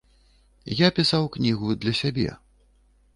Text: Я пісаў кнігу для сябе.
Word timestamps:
Я 0.79 0.87
пісаў 0.99 1.27
кнігу 1.35 1.77
для 1.83 1.93
сябе. 2.01 2.25